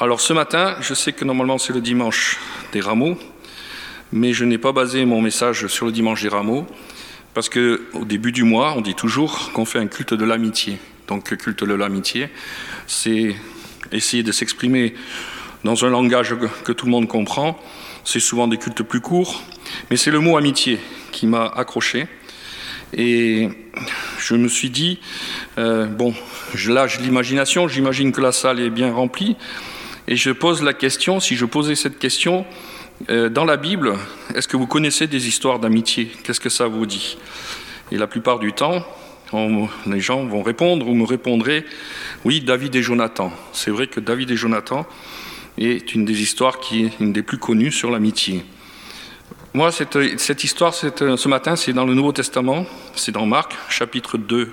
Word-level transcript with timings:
Alors 0.00 0.20
ce 0.20 0.32
matin, 0.32 0.74
je 0.80 0.92
sais 0.92 1.12
que 1.12 1.24
normalement 1.24 1.56
c'est 1.56 1.72
le 1.72 1.80
dimanche 1.80 2.40
des 2.72 2.80
rameaux, 2.80 3.16
mais 4.12 4.32
je 4.32 4.44
n'ai 4.44 4.58
pas 4.58 4.72
basé 4.72 5.04
mon 5.04 5.22
message 5.22 5.68
sur 5.68 5.86
le 5.86 5.92
dimanche 5.92 6.20
des 6.20 6.28
rameaux, 6.28 6.66
parce 7.32 7.48
qu'au 7.48 8.04
début 8.04 8.32
du 8.32 8.42
mois, 8.42 8.74
on 8.76 8.80
dit 8.80 8.96
toujours 8.96 9.52
qu'on 9.52 9.64
fait 9.64 9.78
un 9.78 9.86
culte 9.86 10.12
de 10.12 10.24
l'amitié. 10.24 10.78
Donc 11.06 11.36
culte 11.36 11.62
de 11.62 11.74
l'amitié, 11.74 12.28
c'est 12.88 13.36
essayer 13.92 14.24
de 14.24 14.32
s'exprimer 14.32 14.94
dans 15.62 15.84
un 15.84 15.90
langage 15.90 16.34
que 16.64 16.72
tout 16.72 16.86
le 16.86 16.90
monde 16.90 17.06
comprend. 17.06 17.56
C'est 18.04 18.18
souvent 18.18 18.48
des 18.48 18.58
cultes 18.58 18.82
plus 18.82 19.00
courts, 19.00 19.44
mais 19.90 19.96
c'est 19.96 20.10
le 20.10 20.18
mot 20.18 20.36
amitié 20.36 20.80
qui 21.12 21.28
m'a 21.28 21.46
accroché. 21.46 22.08
Et 22.96 23.48
je 24.18 24.34
me 24.34 24.48
suis 24.48 24.70
dit, 24.70 24.98
euh, 25.56 25.86
bon, 25.86 26.14
je 26.52 26.72
lâche 26.72 26.98
l'imagination, 26.98 27.68
j'imagine 27.68 28.10
que 28.10 28.20
la 28.20 28.32
salle 28.32 28.58
est 28.60 28.70
bien 28.70 28.92
remplie, 28.92 29.36
et 30.06 30.16
je 30.16 30.30
pose 30.30 30.62
la 30.62 30.74
question, 30.74 31.20
si 31.20 31.36
je 31.36 31.44
posais 31.44 31.74
cette 31.74 31.98
question, 31.98 32.44
euh, 33.10 33.28
dans 33.28 33.44
la 33.44 33.56
Bible, 33.56 33.94
est-ce 34.34 34.48
que 34.48 34.56
vous 34.56 34.66
connaissez 34.66 35.06
des 35.06 35.28
histoires 35.28 35.58
d'amitié? 35.58 36.10
Qu'est-ce 36.22 36.40
que 36.40 36.48
ça 36.48 36.66
vous 36.66 36.86
dit? 36.86 37.16
Et 37.90 37.96
la 37.96 38.06
plupart 38.06 38.38
du 38.38 38.52
temps, 38.52 38.84
les 39.86 40.00
gens 40.00 40.24
vont 40.26 40.42
répondre 40.42 40.86
ou 40.88 40.94
me 40.94 41.04
répondrez, 41.04 41.64
oui, 42.24 42.40
David 42.40 42.76
et 42.76 42.82
Jonathan. 42.82 43.32
C'est 43.52 43.70
vrai 43.70 43.86
que 43.86 44.00
David 44.00 44.30
et 44.30 44.36
Jonathan 44.36 44.86
est 45.58 45.94
une 45.94 46.04
des 46.04 46.20
histoires 46.22 46.60
qui 46.60 46.84
est 46.84 47.00
une 47.00 47.12
des 47.12 47.22
plus 47.22 47.38
connues 47.38 47.72
sur 47.72 47.90
l'amitié. 47.90 48.44
Moi, 49.52 49.70
cette, 49.72 49.98
cette 50.18 50.44
histoire, 50.44 50.74
ce 50.74 51.28
matin, 51.28 51.56
c'est 51.56 51.72
dans 51.72 51.84
le 51.84 51.94
Nouveau 51.94 52.12
Testament, 52.12 52.66
c'est 52.96 53.12
dans 53.12 53.26
Marc, 53.26 53.54
chapitre 53.68 54.18
2, 54.18 54.50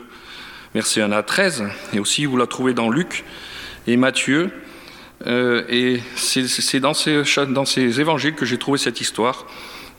versets 0.73 1.01
1 1.01 1.11
à 1.11 1.23
13, 1.23 1.65
et 1.93 1.99
aussi 1.99 2.25
vous 2.25 2.37
la 2.37 2.47
trouvez 2.47 2.73
dans 2.73 2.89
Luc 2.89 3.23
et 3.87 3.97
Matthieu. 3.97 4.51
Euh, 5.27 5.63
et 5.69 6.01
c'est 6.15 6.79
dans 6.79 6.93
ces, 6.93 7.23
dans 7.47 7.65
ces 7.65 7.99
évangiles 7.99 8.33
que 8.33 8.45
j'ai 8.45 8.57
trouvé 8.57 8.77
cette 8.77 9.01
histoire. 9.01 9.45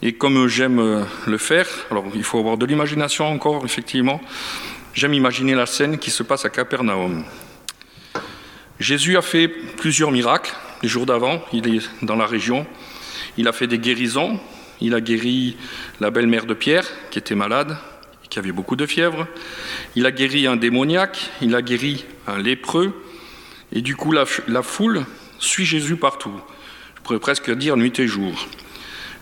Et 0.03 0.15
comme 0.15 0.49
j'aime 0.49 0.81
euh, 0.81 1.05
le 1.27 1.39
faire, 1.39 1.69
alors 1.91 2.05
il 2.15 2.25
faut 2.25 2.39
avoir 2.39 2.57
de 2.57 2.67
l'imagination 2.67 3.27
encore, 3.27 3.65
effectivement, 3.65 4.21
j'aime 4.95 5.15
imaginer 5.15 5.55
la 5.55 5.67
scène 5.67 5.99
qui 5.99 6.11
se 6.11 6.23
passe 6.23 6.45
à 6.45 6.51
Capernaum. 6.51 7.25
Jésus 8.81 9.17
a 9.17 9.23
fait 9.23 9.47
plusieurs 9.47 10.11
miracles 10.11 10.53
les 10.83 10.89
jours 10.89 11.07
d'avant, 11.07 11.41
il 11.53 11.77
est 11.77 11.89
dans 12.03 12.17
la 12.17 12.27
région. 12.27 12.67
Il 13.39 13.47
a 13.49 13.53
fait 13.53 13.67
des 13.67 13.79
guérisons, 13.79 14.41
il 14.81 14.95
a 14.95 15.01
guéri 15.01 15.57
la 16.01 16.11
belle-mère 16.11 16.45
de 16.45 16.55
Pierre, 16.55 16.87
qui 17.11 17.19
était 17.19 17.37
malade, 17.37 17.77
qui 18.29 18.39
avait 18.39 18.53
beaucoup 18.53 18.77
de 18.77 18.85
fièvre. 18.85 19.27
Il 19.95 20.05
a 20.07 20.11
guéri 20.11 20.47
un 20.47 20.57
démoniaque, 20.57 21.31
il 21.41 21.55
a 21.55 21.63
guéri 21.63 22.05
un 22.27 22.39
lépreux, 22.39 23.02
et 23.73 23.81
du 23.81 23.97
coup, 23.97 24.13
la, 24.13 24.63
foule 24.63 25.05
suit 25.39 25.65
Jésus 25.65 25.97
partout. 25.97 26.35
Je 26.97 27.01
pourrais 27.03 27.19
presque 27.19 27.51
dire 27.51 27.77
nuit 27.77 27.99
et 27.99 28.07
jour. 28.07 28.47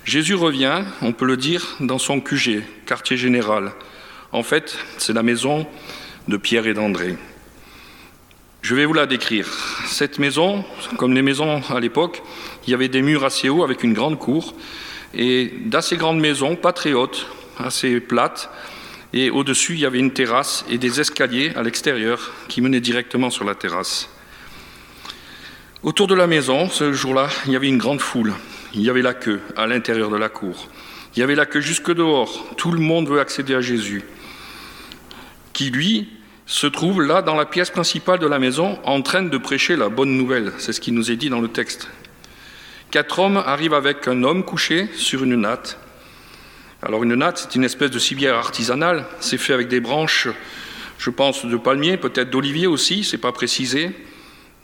Jésus 0.04 0.34
revient, 0.34 0.82
on 1.02 1.12
peut 1.12 1.24
le 1.24 1.36
dire, 1.36 1.76
dans 1.80 1.98
son 1.98 2.20
QG, 2.20 2.62
quartier 2.84 3.16
général. 3.16 3.72
En 4.32 4.42
fait, 4.42 4.76
c'est 4.98 5.12
la 5.12 5.22
maison 5.22 5.66
de 6.28 6.36
Pierre 6.36 6.66
et 6.66 6.74
d'André. 6.74 7.16
Je 8.62 8.74
vais 8.74 8.84
vous 8.84 8.92
la 8.92 9.06
décrire. 9.06 9.46
Cette 9.86 10.18
maison, 10.18 10.64
comme 10.98 11.14
les 11.14 11.22
maisons 11.22 11.62
à 11.70 11.80
l'époque, 11.80 12.22
il 12.66 12.70
y 12.70 12.74
avait 12.74 12.88
des 12.88 13.02
murs 13.02 13.24
assez 13.24 13.48
hauts 13.48 13.64
avec 13.64 13.82
une 13.82 13.94
grande 13.94 14.18
cour, 14.18 14.54
et 15.14 15.52
d'assez 15.64 15.96
grandes 15.96 16.20
maisons, 16.20 16.56
pas 16.56 16.72
très 16.72 16.92
hautes, 16.92 17.26
assez 17.58 18.00
plates, 18.00 18.50
et 19.12 19.30
au-dessus, 19.30 19.74
il 19.74 19.80
y 19.80 19.86
avait 19.86 19.98
une 19.98 20.12
terrasse 20.12 20.64
et 20.68 20.78
des 20.78 21.00
escaliers 21.00 21.52
à 21.56 21.62
l'extérieur 21.62 22.32
qui 22.48 22.60
menaient 22.60 22.80
directement 22.80 23.30
sur 23.30 23.44
la 23.44 23.54
terrasse. 23.54 24.08
Autour 25.82 26.08
de 26.08 26.14
la 26.14 26.26
maison, 26.26 26.68
ce 26.68 26.92
jour-là, 26.92 27.30
il 27.46 27.52
y 27.52 27.56
avait 27.56 27.68
une 27.68 27.78
grande 27.78 28.02
foule. 28.02 28.34
Il 28.74 28.82
y 28.82 28.90
avait 28.90 29.00
la 29.00 29.14
queue 29.14 29.40
à 29.56 29.66
l'intérieur 29.66 30.10
de 30.10 30.16
la 30.18 30.28
cour. 30.28 30.68
Il 31.16 31.20
y 31.20 31.22
avait 31.22 31.34
la 31.34 31.46
queue 31.46 31.62
jusque 31.62 31.90
dehors. 31.90 32.54
Tout 32.58 32.70
le 32.70 32.80
monde 32.80 33.08
veut 33.08 33.18
accéder 33.18 33.54
à 33.54 33.62
Jésus, 33.62 34.02
qui 35.54 35.70
lui 35.70 36.10
se 36.44 36.66
trouve 36.66 37.00
là 37.00 37.22
dans 37.22 37.34
la 37.34 37.46
pièce 37.46 37.70
principale 37.70 38.18
de 38.18 38.26
la 38.26 38.38
maison 38.38 38.78
en 38.84 39.00
train 39.00 39.22
de 39.22 39.38
prêcher 39.38 39.74
la 39.74 39.88
bonne 39.88 40.18
nouvelle. 40.18 40.52
C'est 40.58 40.74
ce 40.74 40.82
qui 40.82 40.92
nous 40.92 41.10
est 41.10 41.16
dit 41.16 41.30
dans 41.30 41.40
le 41.40 41.48
texte. 41.48 41.88
Quatre 42.90 43.18
hommes 43.18 43.38
arrivent 43.38 43.72
avec 43.72 44.06
un 44.06 44.22
homme 44.22 44.44
couché 44.44 44.86
sur 44.96 45.24
une 45.24 45.36
natte. 45.36 45.78
Alors 46.82 47.04
une 47.04 47.14
natte, 47.14 47.38
c'est 47.38 47.54
une 47.54 47.64
espèce 47.64 47.90
de 47.90 47.98
civière 47.98 48.34
artisanale. 48.34 49.06
C'est 49.20 49.38
fait 49.38 49.54
avec 49.54 49.68
des 49.68 49.80
branches, 49.80 50.28
je 50.98 51.08
pense, 51.08 51.46
de 51.46 51.56
palmier, 51.56 51.96
peut-être 51.96 52.28
d'olivier 52.28 52.66
aussi, 52.66 53.02
c'est 53.02 53.16
pas 53.16 53.32
précisé 53.32 53.92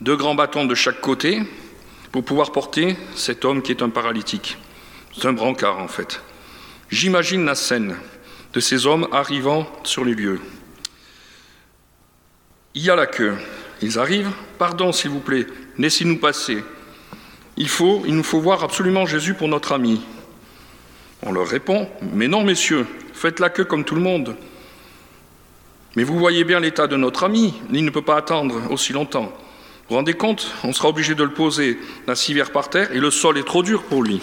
deux 0.01 0.15
grands 0.15 0.35
bâtons 0.35 0.65
de 0.65 0.75
chaque 0.75 1.01
côté 1.01 1.41
pour 2.11 2.23
pouvoir 2.23 2.51
porter 2.51 2.95
cet 3.15 3.45
homme 3.45 3.61
qui 3.61 3.71
est 3.71 3.81
un 3.81 3.89
paralytique. 3.89 4.57
C'est 5.15 5.27
un 5.27 5.33
brancard 5.33 5.79
en 5.79 5.87
fait. 5.87 6.21
J'imagine 6.89 7.45
la 7.45 7.55
scène 7.55 7.97
de 8.53 8.59
ces 8.59 8.85
hommes 8.85 9.07
arrivant 9.11 9.67
sur 9.83 10.05
les 10.05 10.13
lieux. 10.13 10.39
Il 12.75 12.83
y 12.83 12.89
a 12.89 12.95
la 12.95 13.07
queue. 13.07 13.35
Ils 13.81 13.99
arrivent. 13.99 14.31
Pardon, 14.57 14.91
s'il 14.91 15.11
vous 15.11 15.19
plaît, 15.19 15.47
laissez-nous 15.77 16.17
passer. 16.17 16.63
Il, 17.57 17.69
faut, 17.69 18.03
il 18.05 18.15
nous 18.15 18.23
faut 18.23 18.39
voir 18.39 18.63
absolument 18.63 19.05
Jésus 19.05 19.33
pour 19.33 19.47
notre 19.47 19.71
ami. 19.71 20.01
On 21.23 21.31
leur 21.31 21.47
répond 21.47 21.89
Mais 22.13 22.27
non, 22.27 22.43
messieurs, 22.43 22.85
faites 23.13 23.39
la 23.39 23.49
queue 23.49 23.65
comme 23.65 23.83
tout 23.83 23.95
le 23.95 24.01
monde. 24.01 24.35
Mais 25.95 26.03
vous 26.03 26.19
voyez 26.19 26.43
bien 26.43 26.59
l'état 26.59 26.85
de 26.85 26.95
notre 26.95 27.23
ami, 27.23 27.55
il 27.73 27.83
ne 27.83 27.89
peut 27.89 28.03
pas 28.03 28.17
attendre 28.17 28.71
aussi 28.71 28.93
longtemps. 28.93 29.33
Vous 29.87 29.93
vous 29.93 29.99
rendez 29.99 30.15
compte 30.15 30.53
On 30.65 30.73
sera 30.73 30.89
obligé 30.89 31.15
de 31.15 31.23
le 31.23 31.31
poser 31.31 31.79
la 32.07 32.15
civière 32.15 32.51
par 32.51 32.69
terre 32.69 32.91
et 32.91 32.99
le 32.99 33.09
sol 33.09 33.37
est 33.37 33.45
trop 33.45 33.63
dur 33.63 33.83
pour 33.83 34.03
lui. 34.03 34.19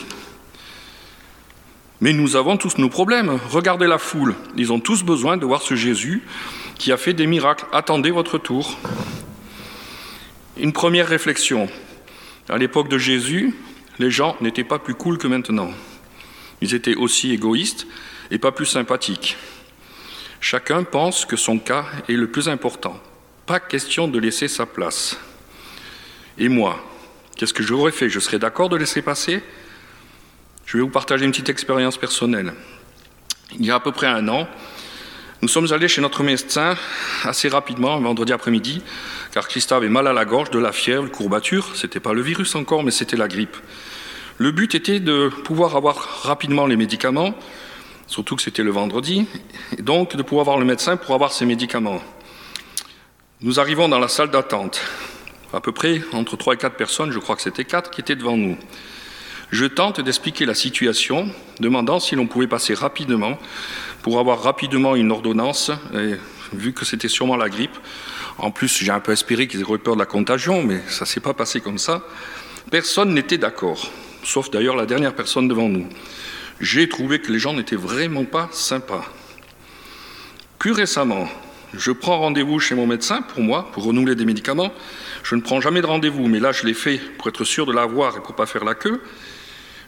Mais 2.03 2.13
nous 2.13 2.37
avons 2.37 2.59
tous 2.59 2.77
nos 2.77 2.91
problèmes. 2.91 3.39
Regardez 3.49 3.87
la 3.87 3.97
foule. 3.97 4.35
Ils 4.59 4.75
ont 4.75 4.79
tous 4.79 5.03
besoin 5.03 5.39
de 5.39 5.47
voir 5.47 5.63
ce 5.63 5.75
Jésus 5.75 6.23
qui 6.77 6.93
a 6.93 6.99
fait 6.99 7.15
des 7.15 7.27
miracles. 7.27 7.65
Attendez 7.73 8.11
votre 8.11 8.37
tour. 8.37 8.77
Une 10.59 10.75
première 10.75 11.09
réflexion. 11.09 11.71
À 12.51 12.59
l'époque 12.59 12.91
de 12.91 12.99
Jésus, 12.99 13.55
les 13.99 14.11
gens 14.11 14.37
n'étaient 14.43 14.65
pas 14.65 14.79
plus 14.79 14.95
cool 14.95 15.17
que 15.17 15.29
maintenant. 15.29 15.71
Ils 16.61 16.75
étaient 16.75 16.95
aussi 16.95 17.33
égoïstes 17.33 17.87
et 18.31 18.37
pas 18.37 18.53
plus 18.53 18.67
sympathiques. 18.67 19.39
Chacun 20.41 20.85
pense 20.85 21.25
que 21.25 21.37
son 21.37 21.59
cas 21.59 21.87
est 22.07 22.13
le 22.13 22.31
plus 22.31 22.51
important. 22.51 23.01
Pas 23.47 23.61
question 23.61 24.09
de 24.09 24.19
laisser 24.19 24.47
sa 24.47 24.67
place. 24.67 25.17
Et 26.39 26.49
moi, 26.49 26.83
qu'est-ce 27.37 27.55
que 27.55 27.63
j'aurais 27.63 27.93
fait? 27.93 28.09
Je 28.09 28.21
serais 28.21 28.39
d'accord 28.39 28.69
de 28.69 28.77
laisser 28.77 29.03
passer? 29.03 29.43
Je 30.67 30.77
vais 30.77 30.83
vous 30.83 30.91
partager 30.91 31.25
une 31.25 31.31
petite 31.31 31.49
expérience 31.49 31.97
personnelle. 31.97 32.55
Il 33.59 33.65
y 33.65 33.71
a 33.71 33.77
à 33.77 33.81
peu 33.81 33.93
près 33.93 34.07
un 34.07 34.27
an, 34.29 34.49
nous 35.45 35.49
sommes 35.49 35.71
allés 35.73 35.89
chez 35.89 36.01
notre 36.01 36.23
médecin 36.23 36.75
assez 37.23 37.51
rapidement, 37.51 38.01
vendredi 38.01 38.33
après-midi, 38.33 38.83
car 39.31 39.47
Christa 39.47 39.77
avait 39.77 39.91
mal 39.91 40.07
à 40.07 40.15
la 40.15 40.25
gorge, 40.25 40.51
de 40.51 40.59
la 40.59 40.73
fièvre, 40.73 41.11
courbature. 41.11 41.77
C'était 41.77 42.01
pas 42.01 42.15
le 42.15 42.23
virus 42.23 42.55
encore, 42.55 42.83
mais 42.83 42.91
c'était 42.91 43.19
la 43.19 43.29
grippe. 43.29 43.57
Le 44.39 44.53
but 44.53 44.75
était 44.75 45.01
de 45.01 45.29
pouvoir 45.29 45.77
avoir 45.77 46.23
rapidement 46.23 46.67
les 46.67 46.77
médicaments, 46.77 47.35
surtout 48.07 48.37
que 48.37 48.43
c'était 48.43 48.63
le 48.63 48.71
vendredi, 48.71 49.27
et 49.77 49.83
donc 49.83 50.17
de 50.17 50.23
pouvoir 50.23 50.47
voir 50.47 50.59
le 50.59 50.65
médecin 50.65 50.97
pour 50.97 51.15
avoir 51.15 51.31
ces 51.31 51.45
médicaments. 51.45 52.01
Nous 53.43 53.61
arrivons 53.61 53.89
dans 53.89 53.99
la 53.99 54.09
salle 54.09 54.31
d'attente 54.31 54.81
à 55.55 55.61
peu 55.61 55.73
près 55.73 56.03
entre 56.13 56.37
3 56.37 56.55
et 56.55 56.57
4 56.57 56.77
personnes, 56.77 57.13
je 57.13 57.19
crois 57.19 57.37
que 57.37 57.43
c'était 57.43 57.65
4, 57.65 57.91
qui 57.91 58.01
étaient 58.01 58.17
devant 58.17 58.37
nous. 58.37 58.57
Je 59.51 59.67
tente 59.67 60.01
d'expliquer 60.01 60.47
la 60.47 60.55
situation, 60.55 61.29
demandant 61.61 62.01
si 62.01 62.17
l'on 62.17 62.27
pouvait 62.27 62.49
passer 62.49 62.75
rapidement 62.75 63.39
pour 64.03 64.19
avoir 64.19 64.43
rapidement 64.43 64.97
une 64.97 65.13
ordonnance, 65.13 65.71
vu 66.53 66.73
que 66.73 66.85
c'était 66.85 67.09
sûrement 67.09 67.37
la 67.37 67.49
grippe. 67.49 67.77
En 68.39 68.51
plus, 68.51 68.83
j'ai 68.83 68.91
un 68.91 69.01
peu 69.01 69.13
espéré 69.13 69.47
qu'ils 69.47 69.63
auraient 69.65 69.79
peur 69.79 69.95
de 69.95 70.01
la 70.01 70.07
contagion, 70.07 70.63
mais 70.63 70.81
ça 70.89 71.05
ne 71.05 71.09
s'est 71.09 71.21
pas 71.21 71.35
passé 71.35 71.61
comme 71.61 71.79
ça. 71.79 72.03
Personne 72.71 73.15
n'était 73.15 73.39
d'accord, 73.39 73.91
sauf 74.25 74.51
d'ailleurs 74.51 74.77
la 74.77 74.87
dernière 74.87 75.15
personne 75.15 75.47
devant 75.47 75.69
nous. 75.69 75.87
J'ai 76.61 76.89
trouvé 76.89 77.21
que 77.21 77.31
les 77.31 77.39
gens 77.39 77.53
n'étaient 77.53 77.77
vraiment 77.77 78.25
pas 78.25 78.49
sympas. 78.51 79.05
Plus 80.59 80.73
récemment, 80.73 81.29
je 81.77 81.93
prends 81.93 82.19
rendez-vous 82.19 82.59
chez 82.59 82.75
mon 82.75 82.87
médecin 82.87 83.23
pour 83.23 83.41
moi, 83.41 83.71
pour 83.73 83.85
renouveler 83.85 84.15
des 84.15 84.25
médicaments. 84.25 84.73
Je 85.23 85.35
ne 85.35 85.41
prends 85.41 85.61
jamais 85.61 85.81
de 85.81 85.87
rendez-vous, 85.87 86.27
mais 86.27 86.41
là 86.41 86.53
je 86.53 86.65
l'ai 86.65 86.75
fait 86.75 86.99
pour 87.19 87.29
être 87.29 87.45
sûr 87.45 87.67
de 87.67 87.73
l'avoir 87.73 88.17
et 88.17 88.21
pour 88.21 88.35
pas 88.35 88.47
faire 88.47 88.65
la 88.65 88.75
queue. 88.75 89.03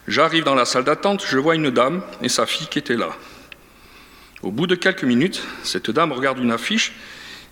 J'arrive 0.09 0.45
dans 0.45 0.55
la 0.55 0.65
salle 0.65 0.85
d'attente, 0.85 1.25
je 1.27 1.39
vois 1.39 1.57
une 1.57 1.71
dame 1.71 2.03
et 2.23 2.29
sa 2.29 2.47
fille 2.47 2.69
qui 2.69 2.79
étaient 2.79 2.97
là. 2.97 3.11
Au 4.43 4.51
bout 4.51 4.67
de 4.67 4.75
quelques 4.75 5.05
minutes, 5.05 5.43
cette 5.63 5.91
dame 5.91 6.13
regarde 6.13 6.39
une 6.39 6.53
affiche. 6.53 6.93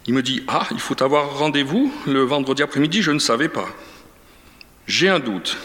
Il 0.06 0.14
me 0.14 0.22
dit 0.22 0.44
Ah, 0.46 0.66
il 0.70 0.80
faut 0.80 1.02
avoir 1.02 1.38
rendez-vous 1.38 1.92
le 2.06 2.20
vendredi 2.20 2.62
après-midi, 2.62 3.02
je 3.02 3.10
ne 3.10 3.18
savais 3.18 3.48
pas. 3.48 3.68
J'ai 4.86 5.08
un 5.08 5.18
doute. 5.18 5.56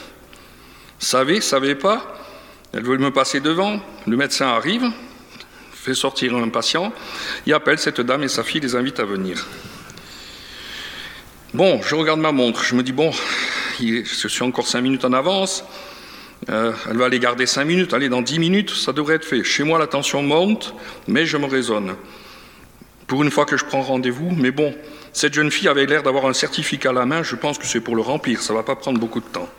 Savez, 0.97 1.41
savez 1.41 1.75
pas? 1.75 2.15
Elle 2.73 2.83
veut 2.83 2.97
me 2.97 3.11
passer 3.11 3.39
devant. 3.39 3.79
Le 4.07 4.17
médecin 4.17 4.47
arrive, 4.47 4.89
fait 5.79 5.93
sortir 5.93 6.35
un 6.35 6.49
patient, 6.49 6.91
il 7.45 7.53
appelle 7.53 7.79
cette 7.79 8.01
dame 8.01 8.23
et 8.23 8.27
sa 8.27 8.43
fille 8.43 8.59
les 8.59 8.75
invite 8.75 8.99
à 8.99 9.05
venir. 9.05 9.47
Bon, 11.53 11.81
je 11.81 11.95
regarde 11.95 12.19
ma 12.19 12.31
montre, 12.31 12.63
je 12.63 12.75
me 12.75 12.83
dis, 12.83 12.91
bon, 12.91 13.11
je 13.79 14.27
suis 14.27 14.43
encore 14.43 14.67
cinq 14.67 14.81
minutes 14.81 15.05
en 15.05 15.13
avance. 15.13 15.63
Euh, 16.49 16.71
elle 16.89 16.97
va 16.97 17.05
aller 17.05 17.19
garder 17.19 17.45
cinq 17.45 17.65
minutes. 17.65 17.93
Allez, 17.93 18.09
dans 18.09 18.21
dix 18.21 18.39
minutes, 18.39 18.69
ça 18.71 18.93
devrait 18.93 19.15
être 19.15 19.25
fait. 19.25 19.43
Chez 19.43 19.63
moi, 19.63 19.79
la 19.79 19.87
tension 19.87 20.21
monte, 20.21 20.73
mais 21.07 21.25
je 21.25 21.37
me 21.37 21.45
raisonne. 21.45 21.95
Pour 23.07 23.23
une 23.23 23.31
fois 23.31 23.45
que 23.45 23.57
je 23.57 23.65
prends 23.65 23.81
rendez-vous, 23.81 24.31
mais 24.31 24.51
bon, 24.51 24.73
cette 25.11 25.33
jeune 25.33 25.51
fille 25.51 25.67
avait 25.67 25.85
l'air 25.85 26.03
d'avoir 26.03 26.25
un 26.27 26.33
certificat 26.33 26.89
à 26.89 26.93
la 26.93 27.05
main. 27.05 27.23
Je 27.23 27.35
pense 27.35 27.57
que 27.57 27.65
c'est 27.65 27.81
pour 27.81 27.95
le 27.95 28.01
remplir. 28.01 28.41
Ça 28.41 28.53
ne 28.53 28.57
va 28.57 28.63
pas 28.63 28.75
prendre 28.75 28.99
beaucoup 28.99 29.19
de 29.19 29.25
temps. 29.25 29.49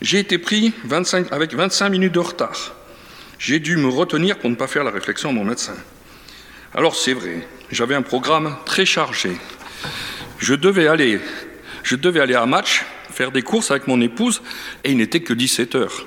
J'ai 0.00 0.18
été 0.18 0.38
pris 0.38 0.72
avec 1.30 1.54
25 1.54 1.88
minutes 1.88 2.12
de 2.12 2.18
retard. 2.18 2.74
J'ai 3.38 3.58
dû 3.58 3.76
me 3.76 3.88
retenir 3.88 4.38
pour 4.38 4.50
ne 4.50 4.54
pas 4.54 4.66
faire 4.66 4.84
la 4.84 4.90
réflexion 4.90 5.30
à 5.30 5.32
mon 5.32 5.44
médecin. 5.44 5.74
Alors 6.74 6.96
c'est 6.96 7.12
vrai, 7.12 7.46
j'avais 7.70 7.94
un 7.94 8.02
programme 8.02 8.56
très 8.64 8.86
chargé. 8.86 9.32
Je 10.38 10.54
devais 10.54 10.88
aller, 10.88 11.20
je 11.82 11.96
devais 11.96 12.20
aller 12.20 12.34
à 12.34 12.46
match, 12.46 12.84
faire 13.10 13.30
des 13.30 13.42
courses 13.42 13.70
avec 13.70 13.86
mon 13.86 14.00
épouse, 14.00 14.42
et 14.82 14.90
il 14.90 14.96
n'était 14.96 15.20
que 15.20 15.34
17 15.34 15.74
heures. 15.76 16.06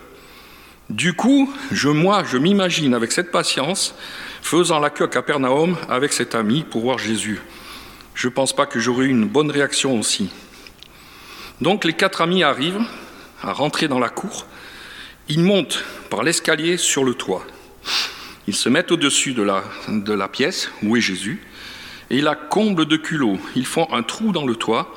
Du 0.89 1.13
coup, 1.13 1.53
je, 1.71 1.89
moi, 1.89 2.23
je 2.23 2.37
m'imagine 2.37 2.93
avec 2.93 3.11
cette 3.11 3.31
patience, 3.31 3.93
faisant 4.41 4.79
la 4.79 4.89
queue 4.89 5.05
à 5.05 5.07
Capernaum 5.07 5.77
avec 5.89 6.13
cet 6.13 6.33
ami 6.33 6.63
pour 6.63 6.81
voir 6.81 6.97
Jésus. 6.97 7.39
Je 8.15 8.27
ne 8.27 8.33
pense 8.33 8.55
pas 8.55 8.65
que 8.65 8.79
j'aurais 8.79 9.05
eu 9.05 9.09
une 9.09 9.25
bonne 9.25 9.51
réaction 9.51 9.99
aussi. 9.99 10.29
Donc 11.61 11.83
les 11.83 11.93
quatre 11.93 12.21
amis 12.21 12.43
arrivent 12.43 12.85
à 13.41 13.51
rentrer 13.51 13.87
dans 13.87 13.99
la 13.99 14.09
cour. 14.09 14.45
Ils 15.29 15.43
montent 15.43 15.83
par 16.09 16.23
l'escalier 16.23 16.77
sur 16.77 17.03
le 17.03 17.13
toit. 17.13 17.45
Ils 18.47 18.55
se 18.55 18.69
mettent 18.69 18.93
au-dessus 18.93 19.33
de 19.33 19.43
la, 19.43 20.27
pièce 20.29 20.69
où 20.83 20.95
est 20.95 21.01
Jésus 21.01 21.41
et 22.09 22.21
la 22.21 22.35
comble 22.35 22.85
de 22.85 22.95
culot. 22.95 23.37
Ils 23.53 23.65
font 23.65 23.91
un 23.91 24.03
trou 24.03 24.31
dans 24.31 24.45
le 24.45 24.55
toit. 24.55 24.93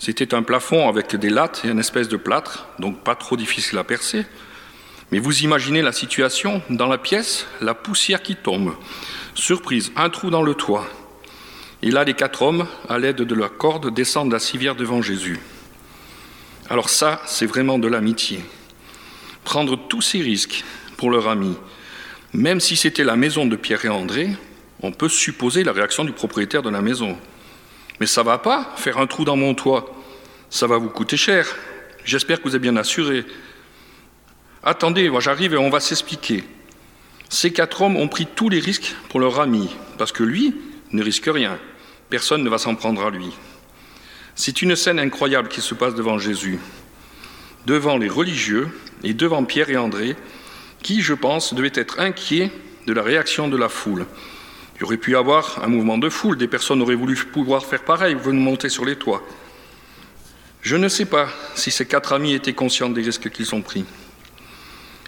C'était 0.00 0.34
un 0.34 0.42
plafond 0.42 0.88
avec 0.88 1.14
des 1.14 1.30
lattes 1.30 1.62
et 1.64 1.68
une 1.68 1.78
espèce 1.78 2.08
de 2.08 2.16
plâtre, 2.16 2.66
donc 2.80 3.04
pas 3.04 3.14
trop 3.14 3.36
difficile 3.36 3.78
à 3.78 3.84
percer. 3.84 4.26
Mais 5.12 5.20
vous 5.20 5.42
imaginez 5.42 5.80
la 5.80 5.92
situation 5.92 6.60
dans 6.70 6.88
la 6.88 6.98
pièce, 6.98 7.46
la 7.60 7.74
poussière 7.74 8.22
qui 8.22 8.34
tombe. 8.34 8.74
Surprise, 9.36 9.92
un 9.94 10.10
trou 10.10 10.30
dans 10.30 10.42
le 10.42 10.54
toit. 10.54 10.88
Et 11.82 11.92
là, 11.92 12.02
les 12.02 12.14
quatre 12.14 12.42
hommes, 12.42 12.66
à 12.88 12.98
l'aide 12.98 13.22
de 13.22 13.34
la 13.36 13.48
corde, 13.48 13.94
descendent 13.94 14.32
la 14.32 14.40
civière 14.40 14.74
devant 14.74 15.02
Jésus. 15.02 15.38
Alors 16.68 16.88
ça, 16.88 17.22
c'est 17.26 17.46
vraiment 17.46 17.78
de 17.78 17.86
l'amitié. 17.86 18.40
Prendre 19.48 19.78
tous 19.88 20.02
ces 20.02 20.20
risques 20.20 20.62
pour 20.98 21.10
leur 21.10 21.26
ami, 21.26 21.56
même 22.34 22.60
si 22.60 22.76
c'était 22.76 23.02
la 23.02 23.16
maison 23.16 23.46
de 23.46 23.56
Pierre 23.56 23.82
et 23.86 23.88
André, 23.88 24.28
on 24.82 24.92
peut 24.92 25.08
supposer 25.08 25.64
la 25.64 25.72
réaction 25.72 26.04
du 26.04 26.12
propriétaire 26.12 26.60
de 26.60 26.68
la 26.68 26.82
maison. 26.82 27.16
Mais 27.98 28.04
ça 28.04 28.22
va 28.22 28.36
pas, 28.36 28.74
faire 28.76 28.98
un 28.98 29.06
trou 29.06 29.24
dans 29.24 29.36
mon 29.36 29.54
toit. 29.54 29.90
Ça 30.50 30.66
va 30.66 30.76
vous 30.76 30.90
coûter 30.90 31.16
cher. 31.16 31.46
J'espère 32.04 32.42
que 32.42 32.46
vous 32.46 32.56
êtes 32.56 32.60
bien 32.60 32.76
assuré. 32.76 33.24
Attendez, 34.62 35.08
moi 35.08 35.20
j'arrive 35.20 35.54
et 35.54 35.56
on 35.56 35.70
va 35.70 35.80
s'expliquer. 35.80 36.44
Ces 37.30 37.50
quatre 37.50 37.80
hommes 37.80 37.96
ont 37.96 38.08
pris 38.08 38.26
tous 38.26 38.50
les 38.50 38.60
risques 38.60 38.94
pour 39.08 39.18
leur 39.18 39.40
ami, 39.40 39.74
parce 39.96 40.12
que 40.12 40.24
lui 40.24 40.54
ne 40.92 41.02
risque 41.02 41.30
rien. 41.32 41.58
Personne 42.10 42.44
ne 42.44 42.50
va 42.50 42.58
s'en 42.58 42.74
prendre 42.74 43.02
à 43.02 43.08
lui. 43.08 43.30
C'est 44.34 44.60
une 44.60 44.76
scène 44.76 44.98
incroyable 44.98 45.48
qui 45.48 45.62
se 45.62 45.72
passe 45.72 45.94
devant 45.94 46.18
Jésus, 46.18 46.58
devant 47.64 47.96
les 47.96 48.10
religieux 48.10 48.68
et 49.04 49.14
devant 49.14 49.44
Pierre 49.44 49.70
et 49.70 49.76
André, 49.76 50.16
qui, 50.82 51.02
je 51.02 51.14
pense, 51.14 51.54
devaient 51.54 51.72
être 51.74 52.00
inquiets 52.00 52.50
de 52.86 52.92
la 52.92 53.02
réaction 53.02 53.48
de 53.48 53.56
la 53.56 53.68
foule. 53.68 54.06
Il 54.76 54.84
aurait 54.84 54.96
pu 54.96 55.12
y 55.12 55.14
avoir 55.14 55.62
un 55.62 55.68
mouvement 55.68 55.98
de 55.98 56.08
foule, 56.08 56.36
des 56.36 56.48
personnes 56.48 56.80
auraient 56.82 56.94
voulu 56.94 57.16
pouvoir 57.16 57.66
faire 57.66 57.82
pareil, 57.82 58.14
venir 58.14 58.40
monter 58.40 58.68
sur 58.68 58.84
les 58.84 58.96
toits. 58.96 59.22
Je 60.62 60.76
ne 60.76 60.88
sais 60.88 61.04
pas 61.04 61.28
si 61.54 61.70
ces 61.70 61.86
quatre 61.86 62.12
amis 62.12 62.34
étaient 62.34 62.52
conscients 62.52 62.90
des 62.90 63.02
risques 63.02 63.30
qu'ils 63.30 63.54
ont 63.54 63.62
pris. 63.62 63.84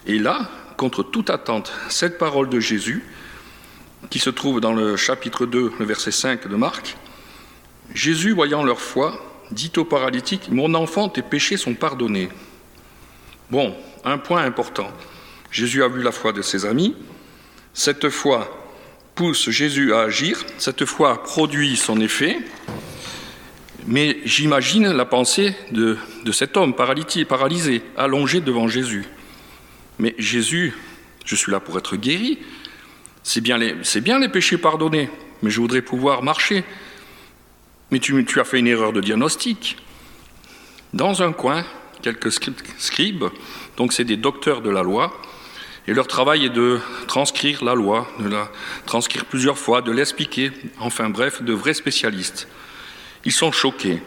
Et 0.06 0.18
là, 0.18 0.48
contre 0.76 1.02
toute 1.02 1.30
attente, 1.30 1.72
cette 1.88 2.18
parole 2.18 2.48
de 2.48 2.60
Jésus, 2.60 3.04
qui 4.08 4.18
se 4.18 4.30
trouve 4.30 4.60
dans 4.60 4.72
le 4.72 4.96
chapitre 4.96 5.46
2, 5.46 5.72
le 5.78 5.84
verset 5.84 6.12
5 6.12 6.48
de 6.48 6.56
Marc, 6.56 6.96
Jésus, 7.94 8.32
voyant 8.32 8.64
leur 8.64 8.80
foi, 8.80 9.20
dit 9.50 9.72
au 9.76 9.84
paralytique, 9.84 10.48
Mon 10.50 10.74
enfant, 10.74 11.08
tes 11.08 11.22
péchés 11.22 11.56
sont 11.56 11.74
pardonnés. 11.74 12.28
Bon, 13.50 13.74
un 14.04 14.18
point 14.18 14.44
important. 14.44 14.90
Jésus 15.50 15.82
a 15.82 15.88
vu 15.88 16.02
la 16.02 16.12
foi 16.12 16.32
de 16.32 16.42
ses 16.42 16.64
amis. 16.64 16.94
Cette 17.74 18.08
foi 18.08 18.48
pousse 19.14 19.50
Jésus 19.50 19.92
à 19.92 20.02
agir. 20.02 20.44
Cette 20.58 20.84
foi 20.84 21.22
produit 21.22 21.76
son 21.76 22.00
effet. 22.00 22.38
Mais 23.86 24.18
j'imagine 24.24 24.92
la 24.92 25.04
pensée 25.04 25.54
de, 25.72 25.98
cet 26.32 26.56
homme 26.56 26.74
paralysé, 26.74 27.82
allongé 27.96 28.40
devant 28.40 28.68
Jésus. 28.68 29.04
Mais 29.98 30.14
Jésus, 30.18 30.72
je 31.24 31.34
suis 31.34 31.50
là 31.50 31.58
pour 31.58 31.76
être 31.76 31.96
guéri. 31.96 32.38
C'est 33.22 33.40
bien 33.40 33.58
bien 33.58 34.18
les 34.20 34.28
péchés 34.28 34.58
pardonnés, 34.58 35.10
mais 35.42 35.50
je 35.50 35.60
voudrais 35.60 35.82
pouvoir 35.82 36.22
marcher. 36.22 36.62
Mais 37.90 37.98
tu 37.98 38.38
as 38.38 38.44
fait 38.44 38.60
une 38.60 38.68
erreur 38.68 38.92
de 38.92 39.00
diagnostic. 39.00 39.76
Dans 40.92 41.22
un 41.22 41.32
coin, 41.32 41.64
quelques 42.02 42.32
scribes, 42.32 43.24
donc 43.76 43.92
c'est 43.92 44.04
des 44.04 44.16
docteurs 44.16 44.62
de 44.62 44.70
la 44.70 44.82
loi, 44.82 45.12
et 45.86 45.94
leur 45.94 46.06
travail 46.06 46.44
est 46.44 46.50
de 46.50 46.78
transcrire 47.08 47.64
la 47.64 47.74
loi, 47.74 48.08
de 48.20 48.28
la 48.28 48.50
transcrire 48.86 49.24
plusieurs 49.24 49.58
fois, 49.58 49.82
de 49.82 49.90
l'expliquer, 49.90 50.52
enfin 50.78 51.08
bref, 51.08 51.42
de 51.42 51.52
vrais 51.52 51.74
spécialistes. 51.74 52.46
Ils 53.24 53.32
sont 53.32 53.52
choqués 53.52 54.02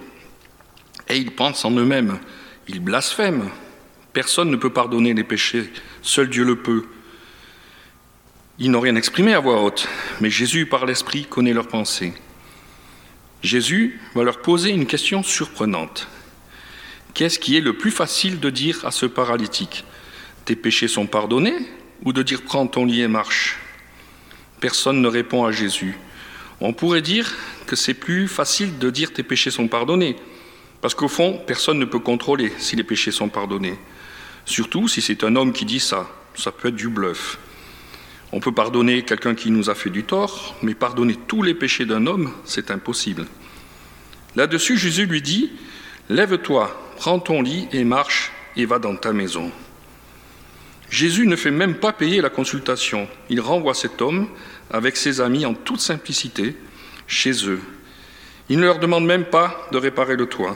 et 1.09 1.17
ils 1.17 1.31
pensent 1.31 1.65
en 1.65 1.71
eux-mêmes, 1.71 2.19
ils 2.67 2.79
blasphèment. 2.79 3.49
Personne 4.13 4.51
ne 4.51 4.55
peut 4.55 4.69
pardonner 4.69 5.13
les 5.13 5.23
péchés, 5.23 5.69
seul 6.01 6.29
Dieu 6.29 6.45
le 6.45 6.55
peut. 6.55 6.85
Ils 8.59 8.69
n'ont 8.69 8.79
rien 8.79 8.95
exprimé 8.95 9.33
à 9.33 9.39
voix 9.39 9.61
haute, 9.61 9.87
mais 10.21 10.29
Jésus, 10.29 10.67
par 10.67 10.85
l'Esprit, 10.85 11.25
connaît 11.25 11.53
leurs 11.53 11.67
pensées. 11.67 12.13
Jésus 13.41 13.99
va 14.13 14.23
leur 14.23 14.41
poser 14.41 14.69
une 14.69 14.85
question 14.85 15.23
surprenante. 15.23 16.07
Qu'est-ce 17.13 17.37
qui 17.37 17.55
est 17.55 17.61
le 17.61 17.73
plus 17.73 17.91
facile 17.91 18.39
de 18.39 18.49
dire 18.49 18.85
à 18.85 18.91
ce 18.91 19.05
paralytique? 19.05 19.85
Tes 20.45 20.55
péchés 20.55 20.87
sont 20.87 21.05
pardonnés 21.05 21.55
ou 22.03 22.11
de 22.11 22.23
dire 22.23 22.41
prends 22.41 22.65
ton 22.65 22.85
lit 22.85 23.01
et 23.01 23.07
marche? 23.07 23.59
Personne 24.59 24.99
ne 24.99 25.07
répond 25.07 25.45
à 25.45 25.51
Jésus. 25.51 25.95
On 26.59 26.73
pourrait 26.73 27.01
dire 27.03 27.31
que 27.67 27.75
c'est 27.75 27.93
plus 27.93 28.27
facile 28.27 28.79
de 28.79 28.89
dire 28.89 29.13
tes 29.13 29.21
péchés 29.21 29.51
sont 29.51 29.67
pardonnés, 29.67 30.15
parce 30.81 30.95
qu'au 30.95 31.07
fond, 31.07 31.39
personne 31.45 31.77
ne 31.77 31.85
peut 31.85 31.99
contrôler 31.99 32.51
si 32.57 32.75
les 32.75 32.83
péchés 32.83 33.11
sont 33.11 33.29
pardonnés. 33.29 33.77
Surtout 34.45 34.87
si 34.87 35.01
c'est 35.01 35.23
un 35.23 35.35
homme 35.35 35.53
qui 35.53 35.65
dit 35.65 35.79
ça, 35.79 36.09
ça 36.35 36.51
peut 36.51 36.69
être 36.69 36.75
du 36.75 36.89
bluff. 36.89 37.37
On 38.31 38.39
peut 38.39 38.51
pardonner 38.51 39.03
quelqu'un 39.03 39.35
qui 39.35 39.51
nous 39.51 39.69
a 39.69 39.75
fait 39.75 39.91
du 39.91 40.03
tort, 40.03 40.55
mais 40.63 40.73
pardonner 40.73 41.15
tous 41.27 41.43
les 41.43 41.53
péchés 41.53 41.85
d'un 41.85 42.07
homme, 42.07 42.33
c'est 42.43 42.71
impossible. 42.71 43.27
Là-dessus, 44.35 44.77
Jésus 44.77 45.05
lui 45.05 45.21
dit, 45.21 45.51
Lève-toi, 46.09 46.92
prends 47.03 47.19
ton 47.19 47.41
lit 47.41 47.67
et 47.73 47.83
marche 47.83 48.31
et 48.55 48.65
va 48.65 48.79
dans 48.79 48.95
ta 48.95 49.11
maison. 49.11 49.51
Jésus 50.89 51.27
ne 51.27 51.35
fait 51.35 51.51
même 51.51 51.75
pas 51.75 51.91
payer 51.91 52.21
la 52.21 52.29
consultation. 52.29 53.09
Il 53.29 53.41
renvoie 53.41 53.73
cet 53.73 54.01
homme 54.01 54.29
avec 54.71 54.95
ses 54.95 55.19
amis 55.19 55.45
en 55.45 55.53
toute 55.53 55.81
simplicité 55.81 56.55
chez 57.05 57.49
eux. 57.49 57.59
Il 58.47 58.57
ne 58.57 58.63
leur 58.63 58.79
demande 58.79 59.05
même 59.05 59.25
pas 59.25 59.67
de 59.73 59.77
réparer 59.77 60.15
le 60.15 60.27
toit. 60.27 60.55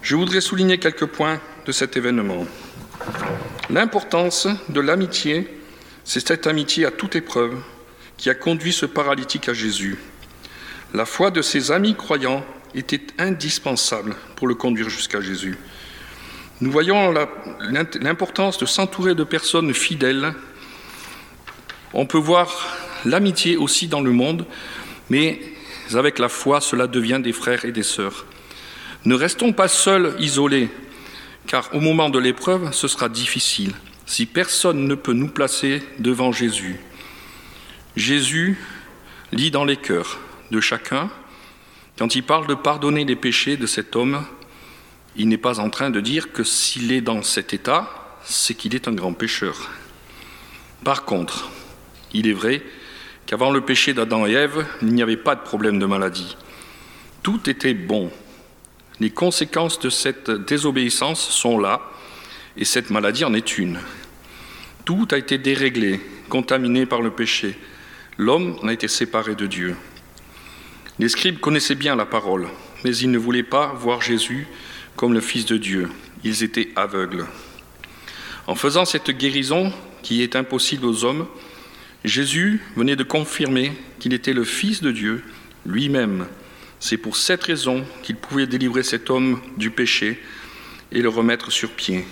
Je 0.00 0.16
voudrais 0.16 0.40
souligner 0.40 0.78
quelques 0.78 1.04
points 1.04 1.38
de 1.66 1.72
cet 1.72 1.98
événement. 1.98 2.46
L'importance 3.68 4.48
de 4.70 4.80
l'amitié, 4.80 5.46
c'est 6.02 6.26
cette 6.26 6.46
amitié 6.46 6.86
à 6.86 6.90
toute 6.90 7.14
épreuve 7.14 7.60
qui 8.16 8.30
a 8.30 8.34
conduit 8.34 8.72
ce 8.72 8.86
paralytique 8.86 9.50
à 9.50 9.52
Jésus. 9.52 9.98
La 10.94 11.04
foi 11.04 11.30
de 11.30 11.42
ses 11.42 11.72
amis 11.72 11.94
croyants 11.94 12.42
était 12.74 13.02
indispensable 13.18 14.16
pour 14.42 14.48
le 14.48 14.56
conduire 14.56 14.88
jusqu'à 14.88 15.20
Jésus. 15.20 15.56
Nous 16.60 16.72
voyons 16.72 17.14
l'importance 18.00 18.58
de 18.58 18.66
s'entourer 18.66 19.14
de 19.14 19.22
personnes 19.22 19.72
fidèles. 19.72 20.34
On 21.92 22.06
peut 22.06 22.18
voir 22.18 22.76
l'amitié 23.04 23.56
aussi 23.56 23.86
dans 23.86 24.00
le 24.00 24.10
monde, 24.10 24.44
mais 25.10 25.40
avec 25.94 26.18
la 26.18 26.28
foi, 26.28 26.60
cela 26.60 26.88
devient 26.88 27.20
des 27.22 27.32
frères 27.32 27.64
et 27.64 27.70
des 27.70 27.84
sœurs. 27.84 28.26
Ne 29.04 29.14
restons 29.14 29.52
pas 29.52 29.68
seuls, 29.68 30.16
isolés, 30.18 30.70
car 31.46 31.72
au 31.72 31.78
moment 31.78 32.10
de 32.10 32.18
l'épreuve, 32.18 32.72
ce 32.72 32.88
sera 32.88 33.08
difficile 33.08 33.70
si 34.06 34.26
personne 34.26 34.88
ne 34.88 34.96
peut 34.96 35.12
nous 35.12 35.28
placer 35.28 35.84
devant 36.00 36.32
Jésus. 36.32 36.80
Jésus 37.94 38.58
lit 39.30 39.52
dans 39.52 39.64
les 39.64 39.76
cœurs 39.76 40.18
de 40.50 40.60
chacun, 40.60 41.10
quand 41.98 42.14
il 42.14 42.22
parle 42.22 42.46
de 42.46 42.54
pardonner 42.54 43.04
les 43.04 43.16
péchés 43.16 43.56
de 43.56 43.66
cet 43.66 43.96
homme, 43.96 44.24
il 45.16 45.28
n'est 45.28 45.38
pas 45.38 45.60
en 45.60 45.70
train 45.70 45.90
de 45.90 46.00
dire 46.00 46.32
que 46.32 46.42
s'il 46.42 46.90
est 46.92 47.02
dans 47.02 47.22
cet 47.22 47.52
état, 47.52 48.18
c'est 48.24 48.54
qu'il 48.54 48.74
est 48.74 48.88
un 48.88 48.92
grand 48.92 49.12
pécheur. 49.12 49.70
Par 50.84 51.04
contre, 51.04 51.50
il 52.12 52.26
est 52.26 52.32
vrai 52.32 52.62
qu'avant 53.26 53.50
le 53.50 53.60
péché 53.60 53.94
d'Adam 53.94 54.26
et 54.26 54.32
Ève, 54.32 54.66
il 54.80 54.94
n'y 54.94 55.02
avait 55.02 55.16
pas 55.16 55.34
de 55.34 55.42
problème 55.42 55.78
de 55.78 55.86
maladie. 55.86 56.36
Tout 57.22 57.48
était 57.48 57.74
bon. 57.74 58.10
Les 59.00 59.10
conséquences 59.10 59.78
de 59.78 59.90
cette 59.90 60.30
désobéissance 60.30 61.20
sont 61.20 61.58
là, 61.58 61.82
et 62.56 62.64
cette 62.64 62.90
maladie 62.90 63.24
en 63.24 63.34
est 63.34 63.58
une. 63.58 63.78
Tout 64.84 65.08
a 65.10 65.18
été 65.18 65.38
déréglé, 65.38 66.00
contaminé 66.28 66.86
par 66.86 67.00
le 67.00 67.10
péché. 67.10 67.56
L'homme 68.18 68.58
a 68.66 68.72
été 68.72 68.88
séparé 68.88 69.34
de 69.34 69.46
Dieu. 69.46 69.76
Les 71.02 71.08
scribes 71.08 71.40
connaissaient 71.40 71.74
bien 71.74 71.96
la 71.96 72.06
parole, 72.06 72.46
mais 72.84 72.96
ils 72.96 73.10
ne 73.10 73.18
voulaient 73.18 73.42
pas 73.42 73.72
voir 73.72 74.00
Jésus 74.00 74.46
comme 74.94 75.12
le 75.12 75.20
Fils 75.20 75.44
de 75.46 75.56
Dieu. 75.56 75.88
Ils 76.22 76.44
étaient 76.44 76.68
aveugles. 76.76 77.26
En 78.46 78.54
faisant 78.54 78.84
cette 78.84 79.10
guérison 79.10 79.72
qui 80.04 80.22
est 80.22 80.36
impossible 80.36 80.86
aux 80.86 81.04
hommes, 81.04 81.26
Jésus 82.04 82.62
venait 82.76 82.94
de 82.94 83.02
confirmer 83.02 83.72
qu'il 83.98 84.12
était 84.12 84.32
le 84.32 84.44
Fils 84.44 84.80
de 84.80 84.92
Dieu 84.92 85.24
lui-même. 85.66 86.28
C'est 86.78 86.98
pour 86.98 87.16
cette 87.16 87.42
raison 87.42 87.84
qu'il 88.04 88.14
pouvait 88.14 88.46
délivrer 88.46 88.84
cet 88.84 89.10
homme 89.10 89.40
du 89.56 89.72
péché 89.72 90.22
et 90.92 91.02
le 91.02 91.08
remettre 91.08 91.50
sur 91.50 91.72
pied. 91.72 92.04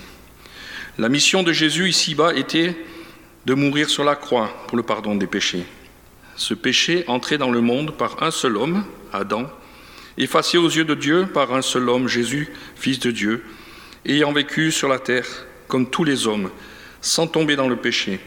La 0.97 1.07
mission 1.07 1.43
de 1.43 1.53
Jésus 1.53 1.87
ici-bas 1.87 2.33
était 2.35 2.75
de 3.45 3.53
mourir 3.53 3.89
sur 3.89 4.03
la 4.03 4.17
croix 4.17 4.65
pour 4.67 4.75
le 4.75 4.83
pardon 4.83 5.15
des 5.15 5.27
péchés. 5.27 5.63
Ce 6.35 6.53
péché 6.53 7.03
entré 7.07 7.37
dans 7.37 7.51
le 7.51 7.61
monde 7.61 7.95
par 7.97 8.23
un 8.23 8.31
seul 8.31 8.57
homme, 8.57 8.85
Adam, 9.13 9.49
effacé 10.17 10.57
aux 10.57 10.69
yeux 10.69 10.85
de 10.85 10.95
Dieu 10.95 11.27
par 11.33 11.53
un 11.53 11.61
seul 11.61 11.89
homme, 11.89 12.07
Jésus, 12.07 12.49
Fils 12.75 12.99
de 12.99 13.11
Dieu, 13.11 13.43
ayant 14.05 14.31
vécu 14.31 14.71
sur 14.71 14.87
la 14.87 14.99
terre 14.99 15.27
comme 15.67 15.89
tous 15.89 16.03
les 16.03 16.27
hommes, 16.27 16.49
sans 17.01 17.27
tomber 17.27 17.55
dans 17.55 17.67
le 17.67 17.77
péché. 17.77 18.19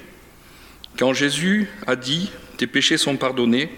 Quand 0.99 1.13
Jésus 1.13 1.69
a 1.87 1.97
dit 1.97 2.31
Tes 2.57 2.67
péchés 2.67 2.97
sont 2.97 3.17
pardonnés, 3.17 3.71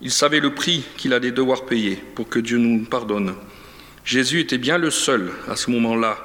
il 0.00 0.10
savait 0.10 0.40
le 0.40 0.54
prix 0.54 0.84
qu'il 0.96 1.12
allait 1.12 1.32
devoir 1.32 1.64
payer 1.66 1.96
pour 2.14 2.28
que 2.28 2.38
Dieu 2.38 2.58
nous 2.58 2.84
pardonne. 2.84 3.34
Jésus 4.04 4.40
était 4.40 4.58
bien 4.58 4.78
le 4.78 4.90
seul 4.90 5.32
à 5.48 5.56
ce 5.56 5.70
moment-là 5.70 6.18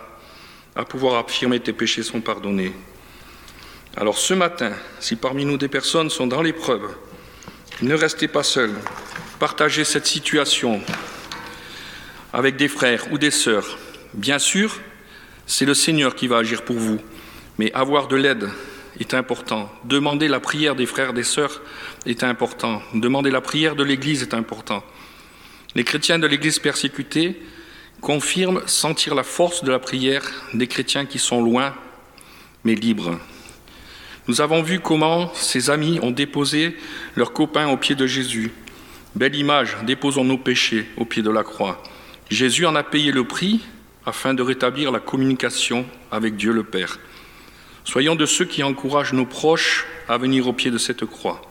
à 0.75 0.85
pouvoir 0.85 1.15
affirmer 1.15 1.59
Tes 1.59 1.73
péchés 1.73 2.03
sont 2.03 2.21
pardonnés. 2.21 2.71
Alors 3.95 4.17
ce 4.17 4.35
matin, 4.35 4.73
si 4.99 5.15
parmi 5.15 5.43
nous 5.43 5.57
des 5.57 5.67
personnes 5.67 6.11
sont 6.11 6.27
dans 6.27 6.43
l'épreuve, 6.43 6.87
ne 7.81 7.93
restez 7.93 8.27
pas 8.27 8.43
seuls, 8.43 8.73
partagez 9.39 9.83
cette 9.83 10.07
situation 10.07 10.81
avec 12.33 12.55
des 12.55 12.67
frères 12.67 13.11
ou 13.11 13.17
des 13.17 13.31
sœurs. 13.31 13.77
Bien 14.13 14.39
sûr, 14.39 14.79
c'est 15.45 15.65
le 15.65 15.73
Seigneur 15.73 16.15
qui 16.15 16.27
va 16.27 16.37
agir 16.37 16.63
pour 16.63 16.77
vous, 16.77 16.99
mais 17.57 17.71
avoir 17.73 18.07
de 18.07 18.15
l'aide 18.15 18.49
est 18.99 19.13
important. 19.13 19.71
Demander 19.85 20.27
la 20.27 20.39
prière 20.39 20.75
des 20.75 20.85
frères 20.85 21.11
et 21.11 21.13
des 21.13 21.23
sœurs 21.23 21.61
est 22.05 22.23
important. 22.23 22.81
Demander 22.93 23.31
la 23.31 23.41
prière 23.41 23.75
de 23.75 23.83
l'Église 23.83 24.23
est 24.23 24.33
important. 24.33 24.83
Les 25.75 25.83
chrétiens 25.83 26.17
de 26.17 26.27
l'Église 26.27 26.59
persécutée 26.59 27.39
confirment 28.01 28.61
sentir 28.65 29.13
la 29.15 29.23
force 29.23 29.63
de 29.63 29.71
la 29.71 29.79
prière 29.79 30.23
des 30.53 30.67
chrétiens 30.67 31.05
qui 31.05 31.19
sont 31.19 31.41
loin, 31.41 31.75
mais 32.63 32.75
libres. 32.75 33.19
Nous 34.27 34.41
avons 34.41 34.61
vu 34.61 34.79
comment 34.79 35.31
ces 35.33 35.69
amis 35.69 35.99
ont 36.01 36.11
déposé 36.11 36.75
leurs 37.15 37.31
copains 37.31 37.69
au 37.69 37.77
pied 37.77 37.95
de 37.95 38.05
Jésus. 38.05 38.51
Belle 39.15 39.35
image, 39.35 39.77
déposons 39.83 40.25
nos 40.25 40.37
péchés 40.37 40.85
au 40.97 41.05
pied 41.05 41.21
de 41.21 41.29
la 41.29 41.43
croix. 41.43 41.81
Jésus 42.29 42.65
en 42.65 42.75
a 42.75 42.83
payé 42.83 43.11
le 43.11 43.23
prix 43.23 43.61
afin 44.05 44.33
de 44.33 44.41
rétablir 44.41 44.91
la 44.91 44.99
communication 44.99 45.85
avec 46.11 46.35
Dieu 46.35 46.51
le 46.51 46.63
Père. 46.63 46.99
Soyons 47.85 48.15
de 48.15 48.25
ceux 48.25 48.45
qui 48.45 48.63
encouragent 48.63 49.13
nos 49.13 49.25
proches 49.25 49.85
à 50.09 50.17
venir 50.17 50.47
au 50.47 50.53
pied 50.53 50.71
de 50.71 50.77
cette 50.77 51.05
croix. 51.05 51.41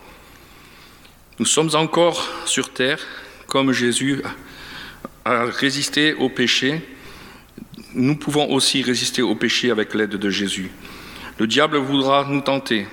Nous 1.38 1.47
sommes 1.47 1.71
encore 1.75 2.28
sur 2.45 2.73
terre, 2.73 2.99
comme 3.47 3.73
Jésus 3.73 4.23
a 5.25 5.45
résisté 5.45 6.14
au 6.14 6.28
péché, 6.28 6.83
nous 7.95 8.16
pouvons 8.16 8.52
aussi 8.52 8.83
résister 8.83 9.23
au 9.23 9.35
péché 9.35 9.71
avec 9.71 9.95
l'aide 9.95 10.11
de 10.11 10.30
Jésus. 10.30 10.71
Le 11.38 11.47
diable 11.47 11.76
voudra 11.76 12.25
nous 12.28 12.40
tenter, 12.40 12.87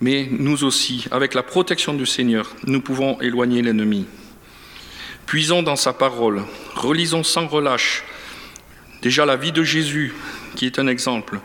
mais 0.00 0.28
nous 0.30 0.64
aussi, 0.64 1.06
avec 1.10 1.32
la 1.32 1.42
protection 1.42 1.94
du 1.94 2.04
Seigneur, 2.04 2.54
nous 2.66 2.82
pouvons 2.82 3.18
éloigner 3.20 3.62
l'ennemi. 3.62 4.06
Puisons 5.24 5.62
dans 5.62 5.76
sa 5.76 5.92
parole, 5.92 6.44
relisons 6.74 7.24
sans 7.24 7.46
relâche 7.46 8.04
déjà 9.02 9.24
la 9.24 9.36
vie 9.36 9.52
de 9.52 9.62
Jésus, 9.62 10.12
qui 10.56 10.66
est 10.66 10.78
un 10.78 10.88
exemple, 10.88 11.40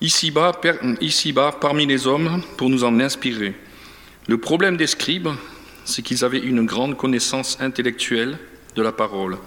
ici-bas, 0.00 0.52
ici 1.00 1.34
parmi 1.60 1.86
les 1.86 2.06
hommes, 2.06 2.42
pour 2.56 2.68
nous 2.68 2.84
en 2.84 3.00
inspirer. 3.00 3.54
Le 4.26 4.36
problème 4.36 4.76
des 4.76 4.86
scribes, 4.86 5.28
c'est 5.84 6.02
qu'ils 6.02 6.24
avaient 6.24 6.38
une 6.38 6.66
grande 6.66 6.96
connaissance 6.96 7.56
intellectuelle 7.60 8.38
de 8.76 8.82
la 8.82 8.92
parole, 8.92 9.38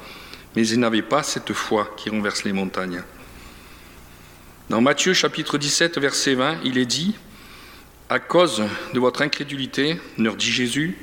mais 0.56 0.68
ils 0.68 0.80
n'avaient 0.80 1.02
pas 1.02 1.24
cette 1.24 1.54
foi 1.54 1.94
qui 1.98 2.10
renverse 2.10 2.44
les 2.44 2.54
montagnes. 2.54 3.04
Dans 4.68 4.82
Matthieu 4.82 5.14
chapitre 5.14 5.60
17, 5.60 6.00
verset 6.00 6.34
20, 6.34 6.58
il 6.64 6.80
est 6.80 6.88
dit, 6.88 7.14
À 8.10 8.18
cause 8.18 8.64
de 8.96 9.00
votre 9.00 9.22
incrédulité, 9.22 10.00
leur 10.18 10.36
dit 10.36 10.50
Jésus, 10.50 10.98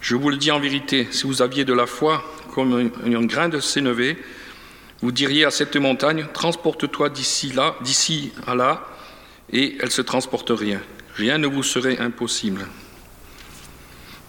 je 0.00 0.14
vous 0.14 0.30
le 0.30 0.36
dis 0.36 0.52
en 0.52 0.60
vérité, 0.60 1.08
si 1.10 1.26
vous 1.26 1.42
aviez 1.42 1.64
de 1.64 1.72
la 1.72 1.86
foi 1.86 2.22
comme 2.54 2.92
un 3.04 3.24
grain 3.24 3.48
de 3.48 3.58
sénévé, 3.58 4.16
vous 5.02 5.10
diriez 5.10 5.44
à 5.44 5.50
cette 5.50 5.74
montagne, 5.74 6.26
transporte-toi 6.32 7.08
d'ici 7.08 7.50
là, 7.50 7.74
d'ici 7.80 8.30
à 8.46 8.54
là, 8.54 8.86
et 9.52 9.76
elle 9.80 9.90
se 9.90 10.02
transporterait. 10.02 10.78
Rien 11.16 11.38
ne 11.38 11.48
vous 11.48 11.64
serait 11.64 11.98
impossible. 11.98 12.68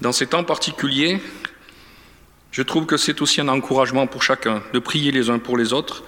Dans 0.02 0.12
ces 0.12 0.26
temps 0.26 0.44
particuliers, 0.44 1.22
je 2.52 2.64
trouve 2.64 2.88
que 2.88 2.98
c'est 2.98 3.22
aussi 3.22 3.40
un 3.40 3.50
encouragement 3.50 4.08
pour 4.08 4.24
chacun 4.24 4.64
de 4.74 4.80
prier 4.80 5.12
les 5.12 5.30
uns 5.30 5.38
pour 5.38 5.58
les 5.58 5.74
autres, 5.74 6.04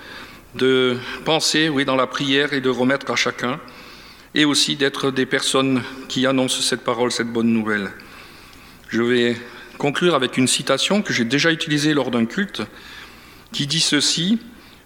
de 0.56 0.98
penser, 1.26 1.70
oui, 1.70 1.86
dans 1.86 1.96
la 1.96 2.08
prière 2.08 2.54
et 2.54 2.62
de 2.62 2.70
remettre 2.70 3.12
à 3.12 3.16
chacun, 3.16 3.60
et 4.34 4.46
aussi 4.46 4.76
d'être 4.76 5.12
des 5.12 5.26
personnes 5.26 5.84
qui 6.08 6.26
annoncent 6.26 6.62
cette 6.62 6.84
parole, 6.84 7.12
cette 7.12 7.32
bonne 7.32 7.52
nouvelle. 7.52 7.92
Je 8.90 9.02
vais 9.02 9.38
conclure 9.78 10.16
avec 10.16 10.38
une 10.38 10.48
citation 10.48 11.02
que 11.02 11.14
j'ai 11.14 11.26
déjà 11.26 11.52
utilisée 11.52 11.94
lors 11.94 12.12
d'un 12.12 12.26
culte, 12.26 12.62
qui 13.52 13.68
dit 13.68 13.80
ceci 13.80 14.40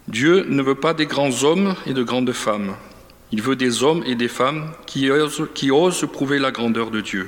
Dieu 0.08 0.46
ne 0.48 0.62
veut 0.62 0.76
pas 0.76 0.94
des 0.94 1.06
grands 1.06 1.44
hommes 1.44 1.76
et 1.88 1.94
de 1.94 2.04
grandes 2.04 2.32
femmes. 2.32 2.76
Il 3.32 3.42
veut 3.42 3.56
des 3.56 3.84
hommes 3.84 4.04
et 4.06 4.16
des 4.16 4.28
femmes 4.28 4.72
qui 4.86 5.10
osent, 5.10 6.08
prouver 6.12 6.38
la 6.40 6.52
grandeur 6.52 6.92
de 6.92 7.02
Dieu. 7.02 7.28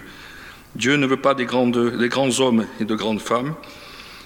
Dieu 0.76 0.96
ne 0.96 1.08
veut 1.08 1.18
pas 1.18 1.34
des, 1.34 1.46
grandes, 1.46 1.98
des 1.98 2.08
grands 2.08 2.40
hommes 2.40 2.66
et 2.80 2.86
de 2.86 2.96
grandes 2.96 3.22
femmes. 3.22 3.56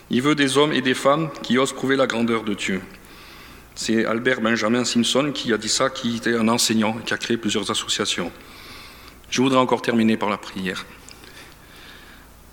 Il 0.09 0.21
veut 0.21 0.35
des 0.35 0.57
hommes 0.57 0.73
et 0.73 0.81
des 0.81 0.93
femmes 0.93 1.29
qui 1.41 1.57
osent 1.57 1.71
prouver 1.71 1.95
la 1.95 2.07
grandeur 2.07 2.43
de 2.43 2.53
Dieu. 2.53 2.81
C'est 3.83 4.05
Albert 4.05 4.41
Benjamin 4.41 4.85
Simpson 4.85 5.31
qui 5.33 5.51
a 5.51 5.57
dit 5.57 5.67
ça, 5.67 5.89
qui 5.89 6.17
était 6.17 6.35
un 6.35 6.47
enseignant 6.50 7.00
et 7.00 7.03
qui 7.03 7.15
a 7.15 7.17
créé 7.17 7.35
plusieurs 7.35 7.71
associations. 7.71 8.31
Je 9.31 9.41
voudrais 9.41 9.57
encore 9.57 9.81
terminer 9.81 10.17
par 10.17 10.29
la 10.29 10.38
prière. 10.38 10.85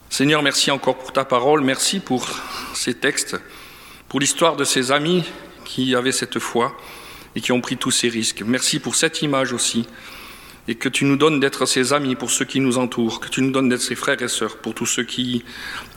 Seigneur, 0.09 0.43
merci 0.43 0.71
encore 0.71 0.97
pour 0.97 1.13
ta 1.13 1.27
parole, 1.27 1.61
merci 1.61 2.01
pour 2.01 2.27
ces 2.73 2.95
textes, 2.95 3.37
pour 4.09 4.21
l'histoire 4.21 4.57
de 4.57 4.65
ces 4.65 4.91
amis 4.91 5.23
qui 5.67 5.95
avaient 5.95 6.13
cette 6.13 6.39
foi 6.39 6.75
et 7.37 7.43
qui 7.43 7.53
ont 7.53 7.61
pris 7.61 7.77
tous 7.77 7.91
ces 7.91 8.09
risques. 8.09 8.43
Merci 8.47 8.81
pour 8.81 8.95
cette 8.95 9.21
image 9.21 9.53
aussi, 9.53 9.87
et 10.67 10.77
que 10.77 10.89
tu 10.89 11.05
nous 11.05 11.17
donnes 11.17 11.41
d'être 11.41 11.67
ses 11.67 11.93
amis 11.93 12.15
pour 12.15 12.31
ceux 12.31 12.47
qui 12.47 12.59
nous 12.59 12.79
entourent, 12.79 13.21
que 13.21 13.29
tu 13.29 13.43
nous 13.43 13.51
donnes 13.51 13.69
d'être 13.69 13.83
ses 13.83 13.97
frères 13.97 14.23
et 14.23 14.29
sœurs 14.29 14.57
pour 14.57 14.73
tous 14.73 14.87
ceux 14.87 15.05
qui 15.05 15.45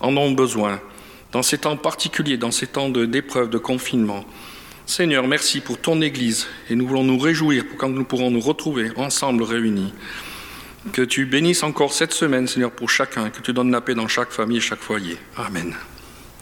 en 0.01 0.17
ont 0.17 0.31
besoin, 0.31 0.81
dans 1.31 1.41
ces 1.41 1.59
temps 1.59 1.77
particuliers, 1.77 2.35
dans 2.35 2.51
ces 2.51 2.67
temps 2.67 2.89
d'épreuve, 2.89 3.47
de, 3.47 3.53
de 3.53 3.57
confinement. 3.59 4.25
Seigneur, 4.85 5.27
merci 5.27 5.61
pour 5.61 5.79
ton 5.79 6.01
Église, 6.01 6.47
et 6.69 6.75
nous 6.75 6.87
voulons 6.87 7.03
nous 7.03 7.17
réjouir 7.17 7.65
pour 7.67 7.77
quand 7.77 7.89
nous 7.89 8.03
pourrons 8.03 8.31
nous 8.31 8.41
retrouver 8.41 8.91
ensemble 8.97 9.43
réunis. 9.43 9.93
Que 10.91 11.03
tu 11.03 11.25
bénisses 11.25 11.63
encore 11.63 11.93
cette 11.93 12.13
semaine, 12.13 12.47
Seigneur, 12.47 12.71
pour 12.71 12.89
chacun, 12.89 13.29
que 13.29 13.41
tu 13.41 13.53
donnes 13.53 13.71
la 13.71 13.81
paix 13.81 13.93
dans 13.93 14.07
chaque 14.07 14.31
famille 14.31 14.57
et 14.57 14.61
chaque 14.61 14.79
foyer. 14.79 15.17
Amen. 15.37 15.75